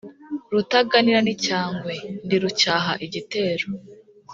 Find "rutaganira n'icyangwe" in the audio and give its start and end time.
0.53-1.93